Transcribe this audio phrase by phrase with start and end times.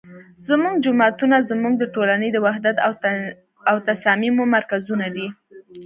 [0.47, 2.75] زمونږ جوماتونه زمونږ د ټولنې د وحدت
[3.69, 5.27] او تصاميمو مرکزونه دي